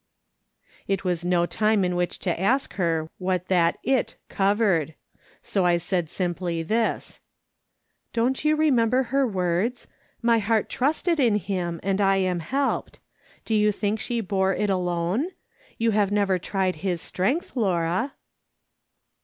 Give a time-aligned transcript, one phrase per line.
[0.87, 4.95] It was no time in which to ask her what that" if' covered;
[5.43, 7.21] so I said simply this:"
[8.11, 9.85] Don't you remember her words:'
[10.23, 12.97] My heart trusted in Him, and I am helped.'
[13.45, 15.27] Do you think she bore it alone?
[15.77, 18.13] You have never tried his strength, Laura."